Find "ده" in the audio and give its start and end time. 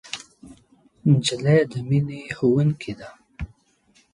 2.99-3.09